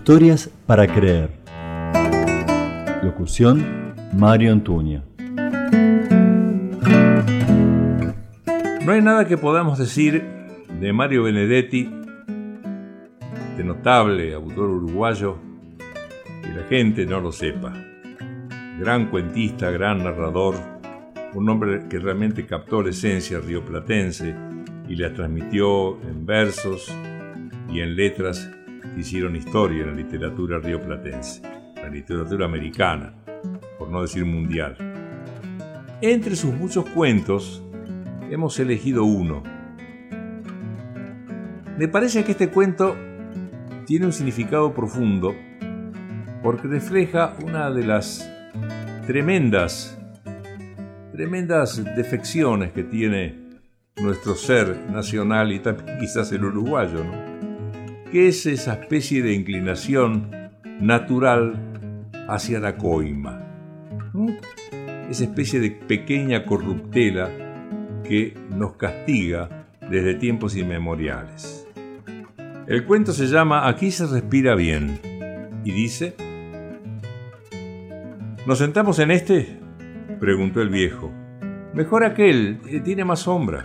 Historias 0.00 0.48
para 0.66 0.86
creer. 0.86 1.28
Locución 3.02 3.94
Mario 4.14 4.50
Antuña. 4.50 5.04
No 8.82 8.92
hay 8.92 9.02
nada 9.02 9.26
que 9.26 9.36
podamos 9.36 9.78
decir 9.78 10.24
de 10.80 10.92
Mario 10.94 11.24
Benedetti, 11.24 11.90
de 13.58 13.62
notable 13.62 14.32
autor 14.32 14.70
uruguayo, 14.70 15.36
que 16.42 16.48
la 16.48 16.66
gente 16.66 17.04
no 17.04 17.20
lo 17.20 17.30
sepa. 17.30 17.74
Gran 18.78 19.10
cuentista, 19.10 19.70
gran 19.70 20.02
narrador, 20.02 20.54
un 21.34 21.46
hombre 21.50 21.88
que 21.90 21.98
realmente 21.98 22.46
captó 22.46 22.80
la 22.82 22.88
esencia 22.88 23.38
rioplatense 23.38 24.34
y 24.88 24.96
la 24.96 25.12
transmitió 25.12 26.00
en 26.00 26.24
versos 26.24 26.90
y 27.68 27.80
en 27.80 27.96
letras 27.96 28.50
hicieron 28.96 29.36
historia 29.36 29.82
en 29.82 29.90
la 29.90 29.94
literatura 29.94 30.58
rioplatense, 30.58 31.42
la 31.76 31.88
literatura 31.88 32.46
americana, 32.46 33.14
por 33.78 33.88
no 33.88 34.02
decir 34.02 34.24
mundial. 34.24 34.76
Entre 36.00 36.36
sus 36.36 36.54
muchos 36.54 36.84
cuentos, 36.90 37.62
hemos 38.30 38.58
elegido 38.58 39.04
uno. 39.04 39.42
Me 41.76 41.88
parece 41.88 42.24
que 42.24 42.32
este 42.32 42.50
cuento 42.50 42.96
tiene 43.86 44.06
un 44.06 44.12
significado 44.12 44.72
profundo 44.72 45.34
porque 46.42 46.68
refleja 46.68 47.34
una 47.44 47.70
de 47.70 47.84
las 47.84 48.30
tremendas, 49.06 49.98
tremendas 51.12 51.82
defecciones 51.96 52.72
que 52.72 52.82
tiene 52.82 53.50
nuestro 53.96 54.34
ser 54.34 54.76
nacional 54.90 55.52
y 55.52 55.60
también 55.60 55.98
quizás 55.98 56.32
el 56.32 56.44
uruguayo, 56.44 57.04
¿no? 57.04 57.29
Que 58.10 58.28
es 58.28 58.46
esa 58.46 58.74
especie 58.74 59.22
de 59.22 59.32
inclinación 59.32 60.30
natural 60.80 61.54
hacia 62.28 62.58
la 62.58 62.76
coima, 62.76 63.40
esa 65.08 65.24
especie 65.24 65.60
de 65.60 65.70
pequeña 65.70 66.44
corruptela 66.44 67.30
que 68.04 68.34
nos 68.50 68.76
castiga 68.76 69.66
desde 69.88 70.14
tiempos 70.14 70.56
inmemoriales. 70.56 71.66
El 72.66 72.84
cuento 72.84 73.12
se 73.12 73.26
llama 73.26 73.68
Aquí 73.68 73.90
se 73.90 74.06
respira 74.06 74.54
bien 74.54 75.00
y 75.64 75.72
dice, 75.72 76.14
¿Nos 78.46 78.58
sentamos 78.58 78.98
en 78.98 79.10
este? 79.10 79.60
preguntó 80.18 80.60
el 80.60 80.70
viejo. 80.70 81.10
Mejor 81.74 82.04
aquel, 82.04 82.58
eh, 82.68 82.80
tiene 82.80 83.04
más 83.04 83.20
sombra. 83.20 83.64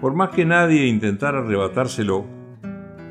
Por 0.00 0.14
más 0.14 0.30
que 0.30 0.44
nadie 0.44 0.86
intentara 0.86 1.38
arrebatárselo, 1.38 2.33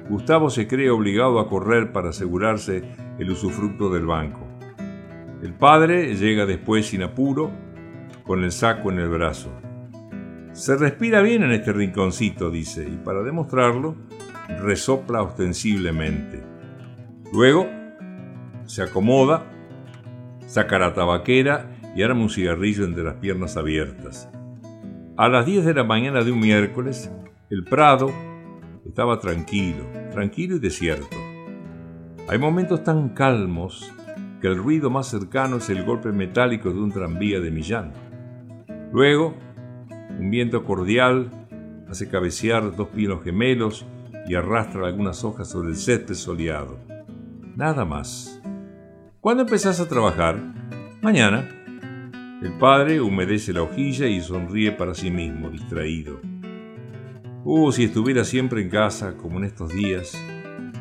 Gustavo 0.09 0.49
se 0.49 0.67
cree 0.67 0.89
obligado 0.89 1.39
a 1.39 1.47
correr 1.47 1.91
para 1.91 2.09
asegurarse 2.09 2.83
el 3.19 3.31
usufructo 3.31 3.89
del 3.89 4.05
banco. 4.05 4.47
El 5.41 5.53
padre 5.53 6.15
llega 6.15 6.45
después 6.45 6.87
sin 6.87 7.03
apuro, 7.03 7.51
con 8.23 8.43
el 8.43 8.51
saco 8.51 8.91
en 8.91 8.99
el 8.99 9.09
brazo. 9.09 9.51
Se 10.53 10.77
respira 10.77 11.21
bien 11.21 11.43
en 11.43 11.51
este 11.51 11.73
rinconcito, 11.73 12.49
dice, 12.49 12.87
y 12.87 12.97
para 12.97 13.23
demostrarlo, 13.23 13.95
resopla 14.61 15.21
ostensiblemente. 15.21 16.43
Luego, 17.33 17.67
se 18.65 18.83
acomoda, 18.83 19.45
saca 20.45 20.79
la 20.79 20.93
tabaquera 20.93 21.69
y 21.95 22.03
arma 22.03 22.21
un 22.21 22.29
cigarrillo 22.29 22.85
entre 22.85 23.03
las 23.03 23.15
piernas 23.15 23.57
abiertas. 23.57 24.29
A 25.17 25.27
las 25.27 25.45
10 25.45 25.65
de 25.65 25.73
la 25.73 25.83
mañana 25.83 26.23
de 26.23 26.31
un 26.31 26.39
miércoles, 26.39 27.11
el 27.49 27.63
Prado, 27.63 28.11
estaba 28.93 29.19
tranquilo, 29.19 29.85
tranquilo 30.11 30.57
y 30.57 30.59
desierto. 30.59 31.17
Hay 32.27 32.37
momentos 32.37 32.83
tan 32.83 33.09
calmos 33.09 33.91
que 34.39 34.45
el 34.45 34.55
ruido 34.55 34.91
más 34.91 35.07
cercano 35.07 35.57
es 35.57 35.67
el 35.71 35.83
golpe 35.83 36.11
metálico 36.11 36.69
de 36.71 36.79
un 36.79 36.91
tranvía 36.91 37.39
de 37.39 37.49
Millán. 37.49 37.91
Luego, 38.91 39.33
un 40.19 40.29
viento 40.29 40.63
cordial 40.63 41.31
hace 41.89 42.07
cabecear 42.07 42.75
dos 42.75 42.89
pinos 42.89 43.23
gemelos 43.23 43.83
y 44.27 44.35
arrastra 44.35 44.85
algunas 44.85 45.23
hojas 45.23 45.49
sobre 45.49 45.69
el 45.69 45.75
césped 45.75 46.13
soleado. 46.13 46.77
Nada 47.55 47.85
más. 47.85 48.39
¿Cuándo 49.21 49.41
empezás 49.41 49.79
a 49.79 49.89
trabajar? 49.89 50.37
Mañana. 51.01 51.49
El 52.43 52.53
padre 52.59 53.01
humedece 53.01 53.53
la 53.53 53.63
hojilla 53.63 54.05
y 54.05 54.21
sonríe 54.21 54.71
para 54.71 54.93
sí 54.93 55.09
mismo, 55.09 55.49
distraído. 55.49 56.32
Uh, 57.45 57.73
si 57.73 57.83
estuviera 57.83 58.23
siempre 58.23 58.61
en 58.61 58.69
casa, 58.69 59.17
como 59.17 59.37
en 59.37 59.43
estos 59.43 59.73
días. 59.73 60.17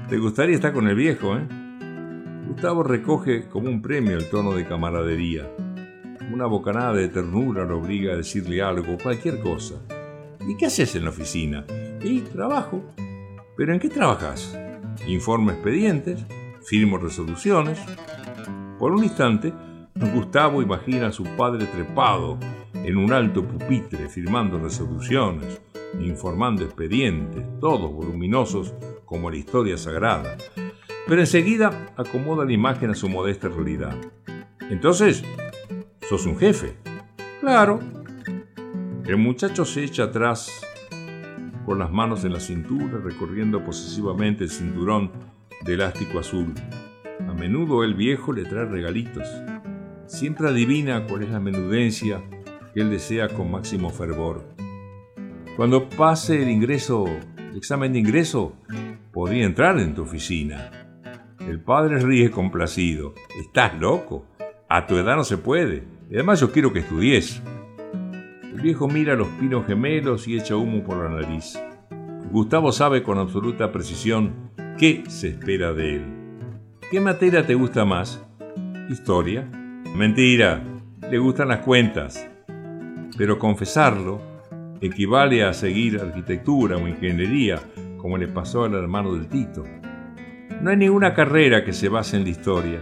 ¿Te 0.08 0.16
gustaría 0.18 0.54
estar 0.54 0.72
con 0.72 0.86
el 0.86 0.94
viejo, 0.94 1.36
eh? 1.36 1.44
Gustavo 2.46 2.84
recoge 2.84 3.48
como 3.48 3.68
un 3.68 3.82
premio 3.82 4.16
el 4.16 4.30
tono 4.30 4.52
de 4.52 4.64
camaradería. 4.64 5.50
Una 6.32 6.46
bocanada 6.46 6.92
de 6.92 7.08
ternura 7.08 7.64
lo 7.64 7.80
obliga 7.80 8.12
a 8.12 8.16
decirle 8.16 8.62
algo, 8.62 8.96
cualquier 9.02 9.40
cosa. 9.40 9.82
¿Y 10.46 10.56
qué 10.56 10.66
haces 10.66 10.94
en 10.94 11.02
la 11.02 11.10
oficina? 11.10 11.64
Y 12.00 12.20
trabajo. 12.20 12.84
¿Pero 13.56 13.72
en 13.72 13.80
qué 13.80 13.88
trabajas? 13.88 14.56
Informo 15.08 15.50
expedientes, 15.50 16.24
firmo 16.64 16.96
resoluciones. 16.96 17.80
Por 18.78 18.92
un 18.92 19.02
instante, 19.02 19.52
Gustavo 20.14 20.62
imagina 20.62 21.08
a 21.08 21.12
su 21.12 21.24
padre 21.24 21.66
trepado 21.66 22.38
en 22.72 22.96
un 22.98 23.12
alto 23.12 23.44
pupitre 23.44 24.08
firmando 24.08 24.60
resoluciones 24.60 25.60
informando 26.00 26.64
expedientes, 26.64 27.44
todos 27.60 27.92
voluminosos 27.92 28.74
como 29.04 29.30
la 29.30 29.36
historia 29.36 29.76
sagrada. 29.76 30.36
Pero 31.06 31.20
enseguida 31.20 31.92
acomoda 31.96 32.44
la 32.44 32.52
imagen 32.52 32.90
a 32.90 32.94
su 32.94 33.08
modesta 33.08 33.48
realidad. 33.48 33.96
Entonces, 34.70 35.22
sos 36.08 36.26
un 36.26 36.38
jefe. 36.38 36.76
Claro. 37.40 37.80
El 39.06 39.16
muchacho 39.16 39.64
se 39.64 39.84
echa 39.84 40.04
atrás 40.04 40.48
con 41.66 41.78
las 41.78 41.90
manos 41.90 42.24
en 42.24 42.32
la 42.32 42.40
cintura, 42.40 42.98
recorriendo 42.98 43.64
posesivamente 43.64 44.44
el 44.44 44.50
cinturón 44.50 45.10
de 45.64 45.74
elástico 45.74 46.18
azul. 46.18 46.54
A 47.20 47.34
menudo 47.34 47.84
el 47.84 47.94
viejo 47.94 48.32
le 48.32 48.44
trae 48.44 48.64
regalitos. 48.64 49.28
Siempre 50.06 50.48
adivina 50.48 51.06
cuál 51.06 51.24
es 51.24 51.30
la 51.30 51.40
menudencia 51.40 52.22
que 52.74 52.80
él 52.80 52.90
desea 52.90 53.28
con 53.28 53.50
máximo 53.50 53.90
fervor. 53.90 54.44
Cuando 55.56 55.86
pase 55.86 56.42
el 56.42 56.48
ingreso, 56.48 57.04
examen 57.54 57.92
de 57.92 57.98
ingreso, 57.98 58.56
podría 59.12 59.44
entrar 59.44 59.78
en 59.78 59.94
tu 59.94 60.02
oficina. 60.02 60.70
El 61.46 61.60
padre 61.60 61.98
ríe 61.98 62.30
complacido. 62.30 63.12
¿Estás 63.38 63.78
loco? 63.78 64.24
A 64.70 64.86
tu 64.86 64.96
edad 64.96 65.14
no 65.14 65.24
se 65.24 65.36
puede. 65.36 65.84
Además 66.10 66.40
yo 66.40 66.50
quiero 66.50 66.72
que 66.72 66.78
estudies. 66.78 67.42
El 68.42 68.62
viejo 68.62 68.88
mira 68.88 69.14
los 69.14 69.28
pinos 69.28 69.66
gemelos 69.66 70.26
y 70.26 70.38
echa 70.38 70.56
humo 70.56 70.82
por 70.84 70.96
la 70.96 71.20
nariz. 71.20 71.62
Gustavo 72.30 72.72
sabe 72.72 73.02
con 73.02 73.18
absoluta 73.18 73.70
precisión 73.72 74.32
qué 74.78 75.04
se 75.08 75.28
espera 75.28 75.74
de 75.74 75.96
él. 75.96 76.04
¿Qué 76.90 76.98
materia 76.98 77.46
te 77.46 77.54
gusta 77.54 77.84
más? 77.84 78.24
Historia. 78.88 79.46
Mentira. 79.94 80.62
Le 81.10 81.18
gustan 81.18 81.48
las 81.48 81.58
cuentas. 81.58 82.26
Pero 83.18 83.38
confesarlo 83.38 84.31
equivale 84.82 85.44
a 85.44 85.54
seguir 85.54 86.00
arquitectura 86.00 86.76
o 86.76 86.88
ingeniería, 86.88 87.60
como 87.96 88.18
le 88.18 88.26
pasó 88.26 88.64
al 88.64 88.74
hermano 88.74 89.14
del 89.14 89.28
Tito. 89.28 89.64
No 90.60 90.70
hay 90.70 90.76
ninguna 90.76 91.14
carrera 91.14 91.64
que 91.64 91.72
se 91.72 91.88
base 91.88 92.16
en 92.16 92.24
la 92.24 92.30
historia. 92.30 92.80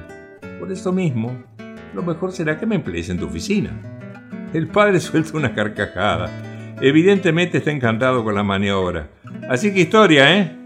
Por 0.58 0.72
eso 0.72 0.92
mismo, 0.92 1.44
lo 1.94 2.02
mejor 2.02 2.32
será 2.32 2.58
que 2.58 2.66
me 2.66 2.76
emplees 2.76 3.10
en 3.10 3.18
tu 3.18 3.26
oficina. 3.26 3.70
El 4.54 4.68
padre 4.68 4.98
suelta 5.00 5.36
una 5.36 5.54
carcajada. 5.54 6.76
Evidentemente 6.80 7.58
está 7.58 7.70
encantado 7.70 8.24
con 8.24 8.34
la 8.34 8.42
maniobra. 8.42 9.10
Así 9.50 9.72
que 9.74 9.80
historia, 9.80 10.38
¿eh? 10.38 10.56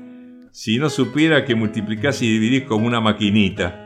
Si 0.53 0.79
no 0.79 0.89
supiera 0.89 1.45
que 1.45 1.57
multiplicás 1.57 2.23
y 2.23 2.31
dividís 2.31 2.63
como 2.63 2.87
una 2.87 3.01
maquinita. 3.01 3.85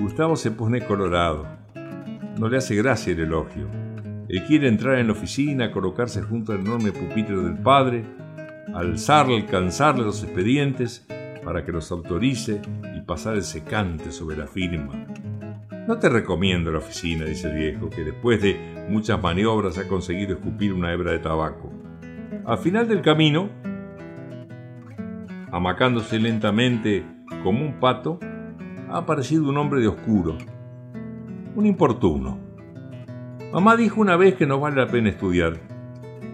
Gustavo 0.00 0.34
se 0.34 0.50
pone 0.50 0.80
colorado. 0.80 1.46
No 2.40 2.48
le 2.48 2.56
hace 2.56 2.74
gracia 2.74 3.12
el 3.12 3.20
elogio. 3.20 3.85
Él 4.28 4.44
quiere 4.44 4.68
entrar 4.68 4.98
en 4.98 5.06
la 5.06 5.12
oficina, 5.12 5.70
colocarse 5.70 6.22
junto 6.22 6.52
al 6.52 6.60
enorme 6.60 6.92
pupitre 6.92 7.36
del 7.36 7.58
padre, 7.58 8.04
alzarle, 8.74 9.36
alcanzarle 9.36 10.04
los 10.04 10.22
expedientes 10.24 11.06
para 11.44 11.64
que 11.64 11.70
los 11.70 11.92
autorice 11.92 12.60
y 12.96 13.00
pasar 13.02 13.36
el 13.36 13.44
secante 13.44 14.10
sobre 14.10 14.36
la 14.36 14.48
firma. 14.48 15.06
No 15.86 15.98
te 15.98 16.08
recomiendo 16.08 16.72
la 16.72 16.78
oficina, 16.78 17.24
dice 17.24 17.48
el 17.48 17.56
viejo, 17.56 17.88
que 17.88 18.02
después 18.02 18.42
de 18.42 18.86
muchas 18.88 19.22
maniobras 19.22 19.78
ha 19.78 19.86
conseguido 19.86 20.34
escupir 20.34 20.72
una 20.72 20.92
hebra 20.92 21.12
de 21.12 21.20
tabaco. 21.20 21.72
Al 22.44 22.58
final 22.58 22.88
del 22.88 23.02
camino, 23.02 23.48
amacándose 25.52 26.18
lentamente 26.18 27.04
como 27.44 27.64
un 27.64 27.78
pato, 27.78 28.18
ha 28.90 28.98
aparecido 28.98 29.48
un 29.48 29.56
hombre 29.58 29.80
de 29.80 29.86
oscuro, 29.86 30.36
un 31.54 31.66
importuno. 31.66 32.45
Mamá 33.52 33.76
dijo 33.76 34.00
una 34.00 34.16
vez 34.16 34.34
que 34.34 34.46
no 34.46 34.58
vale 34.58 34.76
la 34.76 34.88
pena 34.88 35.08
estudiar. 35.08 35.58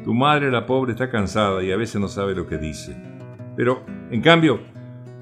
Tu 0.04 0.14
madre, 0.14 0.50
la 0.50 0.66
pobre, 0.66 0.92
está 0.92 1.10
cansada 1.10 1.62
y 1.62 1.70
a 1.70 1.76
veces 1.76 2.00
no 2.00 2.08
sabe 2.08 2.34
lo 2.34 2.46
que 2.46 2.58
dice. 2.58 2.96
Pero, 3.56 3.84
en 4.10 4.22
cambio, 4.22 4.60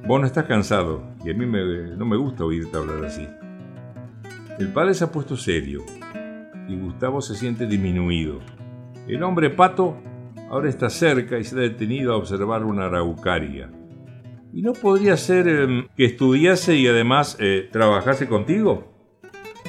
vos 0.07 0.21
no 0.21 0.27
estás 0.27 0.45
cansado 0.45 1.03
y 1.25 1.31
a 1.31 1.35
mí 1.35 1.45
no 1.45 2.07
me 2.07 2.17
gusta 2.17 2.45
oírte 2.45 2.77
hablar 2.77 3.05
así. 3.05 3.29
El 4.59 4.73
padre 4.73 4.95
se 4.95 5.05
ha 5.05 5.13
puesto 5.13 5.37
serio 5.37 5.81
y 6.69 6.77
Gustavo 6.77 7.21
se 7.21 7.35
siente 7.35 7.67
disminuido. 7.67 8.39
El 9.09 9.23
hombre 9.23 9.51
pato 9.51 9.97
ahora 10.49 10.69
está 10.69 10.89
cerca 10.91 11.39
y 11.39 11.45
se 11.45 11.57
ha 11.57 11.61
detenido 11.61 12.13
a 12.13 12.17
observar 12.17 12.65
una 12.65 12.87
araucaria. 12.87 13.71
¿Y 14.53 14.63
no 14.63 14.73
podría 14.73 15.17
ser 15.17 15.49
em, 15.49 15.89
que 15.97 16.05
estudiase 16.05 16.77
y 16.77 16.87
además 16.87 17.37
eh, 17.41 17.69
trabajase 17.71 18.29
contigo? 18.29 18.91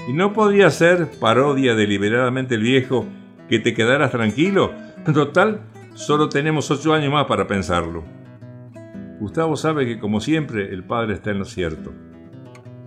¿Y 0.07 0.13
no 0.13 0.33
podría 0.33 0.69
ser, 0.71 1.07
parodia 1.19 1.75
deliberadamente 1.75 2.55
el 2.55 2.63
viejo, 2.63 3.05
que 3.47 3.59
te 3.59 3.73
quedaras 3.73 4.11
tranquilo? 4.11 4.71
Total, 5.13 5.61
solo 5.93 6.29
tenemos 6.29 6.71
ocho 6.71 6.93
años 6.93 7.11
más 7.11 7.25
para 7.25 7.47
pensarlo. 7.47 8.03
Gustavo 9.19 9.55
sabe 9.55 9.85
que, 9.85 9.99
como 9.99 10.19
siempre, 10.19 10.73
el 10.73 10.83
padre 10.83 11.13
está 11.13 11.29
en 11.29 11.39
lo 11.39 11.45
cierto. 11.45 11.93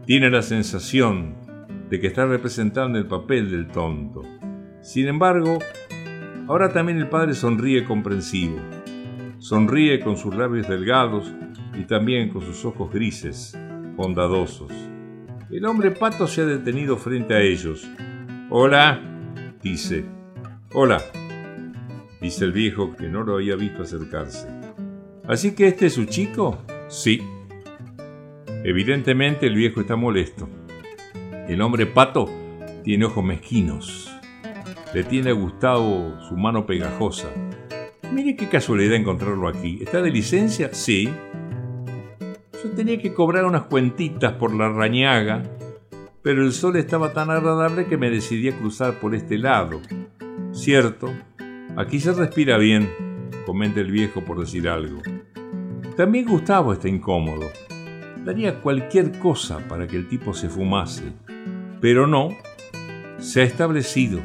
Tiene 0.05 0.29
la 0.31 0.43
sensación 0.43 1.37
de 1.89 2.01
que 2.01 2.09
está 2.09 2.27
representando 2.27 2.99
el 2.99 3.07
papel 3.07 3.51
del 3.51 3.69
tonto. 3.69 4.23
Sin 4.81 5.07
embargo, 5.07 5.61
ahora 6.49 6.73
también 6.73 6.99
el 6.99 7.09
padre 7.09 7.35
sonríe 7.35 7.85
comprensivo. 7.85 8.59
Sonríe 9.39 10.01
con 10.01 10.17
sus 10.17 10.35
labios 10.35 10.69
delgados 10.69 11.33
y 11.79 11.85
también 11.85 12.31
con 12.31 12.43
sus 12.43 12.65
ojos 12.65 12.93
grises, 12.93 13.57
bondadosos. 13.95 14.73
El 15.51 15.67
hombre 15.67 15.91
pato 15.91 16.27
se 16.27 16.41
ha 16.41 16.47
detenido 16.47 16.97
frente 16.97 17.35
a 17.35 17.41
ellos. 17.41 17.87
Hola, 18.51 19.01
dice. 19.63 20.05
Hola, 20.73 21.03
dice 22.21 22.47
el 22.47 22.53
viejo 22.53 22.97
que 22.97 23.09
no 23.09 23.23
lo 23.23 23.35
había 23.35 23.55
visto 23.55 23.83
acercarse. 23.83 24.49
¿Así 25.29 25.55
que 25.55 25.69
este 25.69 25.87
es 25.87 25.93
su 25.93 26.07
chico? 26.07 26.59
Sí. 26.89 27.23
Evidentemente 28.65 29.47
el 29.47 29.55
viejo 29.55 29.83
está 29.83 29.97
molesto. 29.97 30.49
El 31.47 31.61
hombre 31.61 31.87
pato 31.87 32.29
tiene 32.83 33.05
ojos 33.05 33.23
mezquinos. 33.23 34.11
Le 34.95 35.05
tiene 35.05 35.31
a 35.31 35.35
Gustavo 35.35 36.19
su 36.27 36.37
mano 36.37 36.65
pegajosa. 36.67 37.29
Mire 38.11 38.35
qué 38.35 38.49
casualidad 38.49 38.97
encontrarlo 38.97 39.47
aquí. 39.47 39.79
¿Está 39.83 40.01
de 40.01 40.11
licencia? 40.11 40.73
Sí. 40.73 41.11
Yo 42.65 42.71
tenía 42.71 42.99
que 42.99 43.13
cobrar 43.13 43.45
unas 43.45 43.65
cuentitas 43.65 44.33
por 44.33 44.55
la 44.55 44.71
rañaga, 44.71 45.43
pero 46.23 46.43
el 46.43 46.53
sol 46.55 46.77
estaba 46.77 47.13
tan 47.13 47.29
agradable 47.29 47.85
que 47.85 47.99
me 47.99 48.09
decidí 48.09 48.49
a 48.49 48.57
cruzar 48.57 49.01
por 49.01 49.15
este 49.15 49.37
lado. 49.37 49.83
Cierto, 50.51 51.11
aquí 51.77 52.01
se 52.01 52.15
respira 52.15 52.57
bien, 52.57 52.91
comenta 53.45 53.81
el 53.81 53.91
viejo 53.91 54.25
por 54.25 54.41
decir 54.41 54.67
algo. 54.67 55.03
También 55.95 56.25
Gustavo 56.25 56.73
está 56.73 56.89
incómodo. 56.89 57.45
Daría 58.25 58.63
cualquier 58.63 59.19
cosa 59.19 59.59
para 59.69 59.87
que 59.87 59.97
el 59.97 60.09
tipo 60.09 60.33
se 60.33 60.49
fumase, 60.49 61.13
pero 61.83 62.07
no, 62.07 62.31
se 63.19 63.43
ha 63.43 63.45
establecido. 63.45 64.21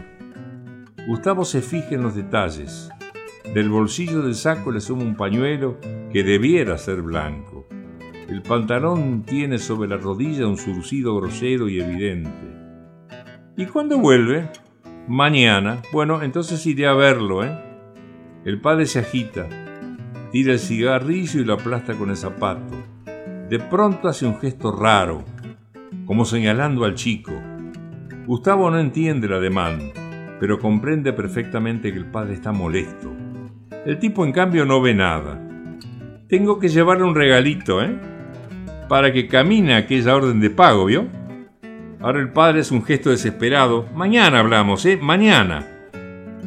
Gustavo 1.05 1.43
se 1.43 1.61
fija 1.61 1.89
en 1.95 2.03
los 2.03 2.15
detalles. 2.15 2.89
Del 3.53 3.67
bolsillo 3.67 4.21
del 4.21 4.35
saco 4.35 4.71
le 4.71 4.79
suma 4.79 5.03
un 5.03 5.17
pañuelo 5.17 5.77
que 6.13 6.23
debiera 6.23 6.77
ser 6.77 7.01
blanco. 7.01 7.58
El 8.29 8.43
pantalón 8.43 9.23
tiene 9.23 9.57
sobre 9.57 9.89
la 9.89 9.97
rodilla 9.97 10.45
un 10.45 10.55
surcido 10.55 11.15
grosero 11.15 11.67
y 11.67 11.81
evidente. 11.81 12.29
¿Y 13.57 13.65
cuándo 13.65 13.97
vuelve? 13.97 14.47
Mañana. 15.07 15.81
Bueno, 15.91 16.21
entonces 16.21 16.63
iré 16.67 16.85
a 16.85 16.93
verlo, 16.93 17.43
¿eh? 17.43 17.51
El 18.45 18.61
padre 18.61 18.85
se 18.85 18.99
agita, 18.99 19.47
tira 20.31 20.53
el 20.53 20.59
cigarrillo 20.59 21.41
y 21.41 21.43
lo 21.43 21.53
aplasta 21.53 21.95
con 21.95 22.11
el 22.11 22.17
zapato. 22.17 22.75
De 23.49 23.57
pronto 23.57 24.07
hace 24.07 24.27
un 24.27 24.37
gesto 24.37 24.71
raro, 24.71 25.25
como 26.05 26.23
señalando 26.23 26.85
al 26.85 26.93
chico. 26.93 27.33
Gustavo 28.27 28.69
no 28.69 28.77
entiende 28.77 29.25
el 29.25 29.33
ademán, 29.33 29.91
pero 30.39 30.59
comprende 30.59 31.13
perfectamente 31.13 31.91
que 31.91 31.97
el 31.97 32.11
padre 32.11 32.35
está 32.35 32.51
molesto. 32.51 33.11
El 33.87 33.97
tipo, 33.97 34.23
en 34.23 34.33
cambio, 34.33 34.65
no 34.65 34.81
ve 34.81 34.93
nada. 34.93 35.41
Tengo 36.27 36.59
que 36.59 36.69
llevarle 36.69 37.05
un 37.05 37.15
regalito, 37.15 37.81
¿eh? 37.81 38.18
Para 38.89 39.13
que 39.13 39.27
camine 39.27 39.75
aquella 39.75 40.15
orden 40.15 40.41
de 40.41 40.49
pago, 40.49 40.85
¿vio? 40.85 41.07
Ahora 42.01 42.19
el 42.19 42.33
padre 42.33 42.61
es 42.61 42.71
un 42.71 42.83
gesto 42.83 43.11
desesperado. 43.11 43.85
Mañana 43.93 44.39
hablamos, 44.39 44.83
¿eh? 44.85 44.97
Mañana. 44.99 45.65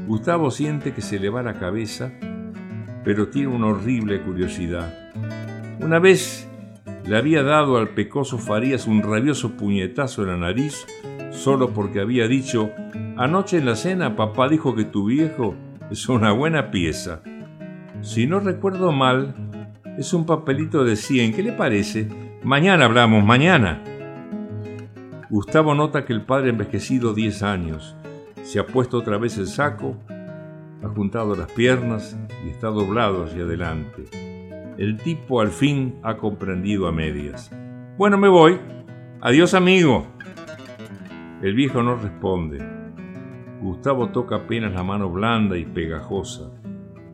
Gustavo 0.08 0.50
siente 0.50 0.92
que 0.92 1.02
se 1.02 1.20
le 1.20 1.30
va 1.30 1.44
la 1.44 1.54
cabeza, 1.54 2.12
pero 3.04 3.28
tiene 3.28 3.48
una 3.48 3.68
horrible 3.68 4.20
curiosidad. 4.22 4.92
Una 5.80 6.00
vez 6.00 6.48
le 7.06 7.16
había 7.16 7.44
dado 7.44 7.78
al 7.78 7.90
pecoso 7.90 8.38
Farías 8.38 8.88
un 8.88 9.02
rabioso 9.02 9.52
puñetazo 9.56 10.22
en 10.22 10.28
la 10.28 10.36
nariz 10.36 10.84
solo 11.30 11.70
porque 11.70 12.00
había 12.00 12.26
dicho, 12.26 12.70
anoche 13.16 13.58
en 13.58 13.66
la 13.66 13.76
cena 13.76 14.16
papá 14.16 14.48
dijo 14.48 14.74
que 14.74 14.84
tu 14.84 15.06
viejo 15.06 15.54
es 15.90 16.08
una 16.08 16.32
buena 16.32 16.72
pieza. 16.72 17.22
Si 18.00 18.26
no 18.26 18.40
recuerdo 18.40 18.90
mal, 18.90 19.34
es 19.96 20.12
un 20.12 20.26
papelito 20.26 20.84
de 20.84 20.96
100, 20.96 21.34
¿qué 21.34 21.42
le 21.44 21.52
parece? 21.52 22.08
Mañana 22.44 22.86
hablamos, 22.86 23.24
mañana. 23.24 23.80
Gustavo 25.30 25.76
nota 25.76 26.04
que 26.04 26.12
el 26.12 26.22
padre 26.22 26.50
envejecido 26.50 27.14
10 27.14 27.44
años. 27.44 27.96
Se 28.42 28.58
ha 28.58 28.66
puesto 28.66 28.98
otra 28.98 29.16
vez 29.16 29.38
el 29.38 29.46
saco, 29.46 29.96
ha 30.82 30.88
juntado 30.88 31.36
las 31.36 31.52
piernas 31.52 32.18
y 32.44 32.50
está 32.50 32.66
doblado 32.66 33.22
hacia 33.22 33.44
adelante. 33.44 34.06
El 34.76 34.96
tipo 34.96 35.40
al 35.40 35.50
fin 35.50 36.00
ha 36.02 36.16
comprendido 36.16 36.88
a 36.88 36.92
medias. 36.92 37.48
Bueno, 37.96 38.18
me 38.18 38.28
voy. 38.28 38.58
Adiós, 39.20 39.54
amigo. 39.54 40.08
El 41.42 41.54
viejo 41.54 41.80
no 41.84 41.94
responde. 41.94 42.58
Gustavo 43.60 44.08
toca 44.08 44.34
apenas 44.34 44.72
la 44.72 44.82
mano 44.82 45.08
blanda 45.08 45.56
y 45.56 45.64
pegajosa. 45.64 46.50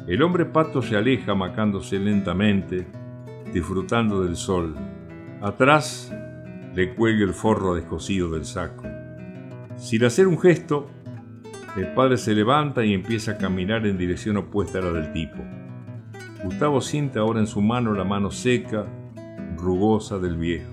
El 0.06 0.22
hombre 0.22 0.46
pato 0.46 0.80
se 0.80 0.96
aleja 0.96 1.34
macándose 1.34 1.98
lentamente, 1.98 2.86
disfrutando 3.52 4.22
del 4.22 4.36
sol. 4.36 4.74
Atrás 5.40 6.12
le 6.74 6.94
cuelga 6.94 7.24
el 7.24 7.34
forro 7.34 7.74
descosido 7.74 8.30
del 8.30 8.44
saco. 8.44 8.84
Sin 9.76 10.04
hacer 10.04 10.26
un 10.26 10.38
gesto, 10.38 10.90
el 11.76 11.92
padre 11.94 12.16
se 12.16 12.34
levanta 12.34 12.84
y 12.84 12.94
empieza 12.94 13.32
a 13.32 13.38
caminar 13.38 13.86
en 13.86 13.98
dirección 13.98 14.36
opuesta 14.36 14.78
a 14.78 14.82
la 14.82 14.92
del 14.92 15.12
tipo. 15.12 15.38
Gustavo 16.42 16.80
siente 16.80 17.18
ahora 17.18 17.40
en 17.40 17.46
su 17.46 17.60
mano 17.60 17.92
la 17.94 18.04
mano 18.04 18.30
seca, 18.30 18.86
rugosa 19.56 20.18
del 20.18 20.36
viejo. 20.36 20.72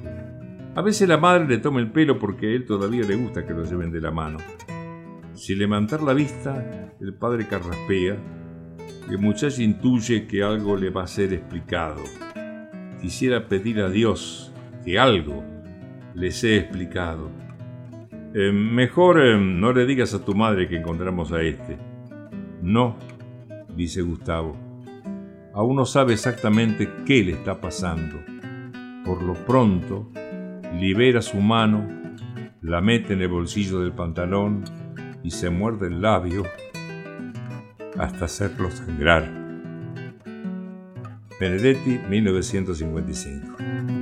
A 0.76 0.82
veces 0.82 1.08
la 1.08 1.18
madre 1.18 1.48
le 1.48 1.58
toma 1.60 1.80
el 1.80 1.92
pelo 1.92 2.20
porque 2.20 2.48
a 2.48 2.52
él 2.52 2.66
todavía 2.66 3.04
le 3.04 3.16
gusta 3.16 3.46
que 3.46 3.54
lo 3.54 3.64
lleven 3.64 3.92
de 3.92 4.02
la 4.02 4.12
mano. 4.12 4.38
Sin 5.34 5.60
levantar 5.60 6.02
la 6.02 6.14
vista, 6.14 6.94
el 7.00 7.14
padre 7.14 7.48
carraspea 7.48 8.18
el 9.10 9.20
muchacho 9.20 9.62
intuye 9.62 10.26
que 10.26 10.42
algo 10.42 10.76
le 10.76 10.90
va 10.90 11.04
a 11.04 11.08
ser 11.08 11.32
explicado. 11.32 12.02
Quisiera 13.00 13.48
pedir 13.48 13.80
a 13.82 13.90
Dios 13.90 14.45
que 14.86 15.00
algo 15.00 15.44
les 16.14 16.44
he 16.44 16.58
explicado. 16.58 17.30
Eh, 18.34 18.52
mejor 18.52 19.20
eh, 19.20 19.38
no 19.38 19.74
le 19.74 19.86
digas 19.86 20.14
a 20.14 20.24
tu 20.24 20.36
madre 20.36 20.68
que 20.68 20.78
encontramos 20.78 21.32
a 21.32 21.42
este. 21.42 21.78
No, 22.62 22.96
dice 23.76 24.02
Gustavo. 24.02 24.56
Aún 25.54 25.78
no 25.78 25.86
sabe 25.86 26.14
exactamente 26.14 26.90
qué 27.06 27.24
le 27.24 27.32
está 27.32 27.60
pasando. 27.60 28.18
Por 29.06 29.24
lo 29.24 29.34
pronto, 29.34 30.12
libera 30.80 31.22
su 31.22 31.38
mano, 31.38 31.88
la 32.62 32.82
mete 32.82 33.14
en 33.14 33.22
el 33.22 33.30
bolsillo 33.30 33.80
del 33.80 33.94
pantalón 33.94 34.64
y 35.24 35.32
se 35.32 35.50
muerde 35.50 35.88
el 35.88 36.02
labio 36.02 36.44
hasta 37.98 38.26
hacerlo 38.26 38.70
sangrar. 38.70 39.46
Benedetti, 41.40 42.00
1955. 42.10 43.95